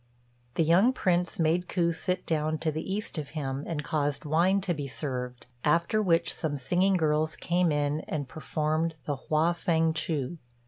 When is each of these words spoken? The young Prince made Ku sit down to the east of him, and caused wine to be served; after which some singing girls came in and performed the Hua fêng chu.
The 0.55 0.63
young 0.63 0.93
Prince 0.93 1.37
made 1.37 1.67
Ku 1.67 1.93
sit 1.93 2.25
down 2.25 2.57
to 2.57 2.71
the 2.71 2.91
east 2.91 3.19
of 3.19 3.29
him, 3.37 3.63
and 3.67 3.83
caused 3.83 4.25
wine 4.25 4.59
to 4.61 4.73
be 4.73 4.87
served; 4.87 5.45
after 5.63 6.01
which 6.01 6.33
some 6.33 6.57
singing 6.57 6.97
girls 6.97 7.35
came 7.35 7.71
in 7.71 7.99
and 8.07 8.27
performed 8.27 8.95
the 9.05 9.17
Hua 9.17 9.53
fêng 9.53 9.93
chu. 9.93 10.39